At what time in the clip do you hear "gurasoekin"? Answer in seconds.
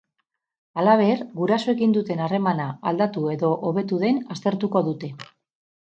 1.41-1.93